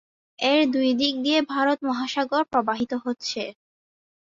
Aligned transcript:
এর 0.39 0.61
দুই 0.73 0.89
দিক 0.99 1.13
দিয়ে 1.23 1.39
ভারত 1.51 1.79
মহাসাগর 1.89 2.43
প্রবাহিত 2.51 2.91
হচ্ছে। 3.05 3.41